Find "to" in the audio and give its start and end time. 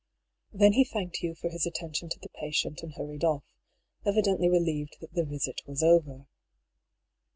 2.09-2.17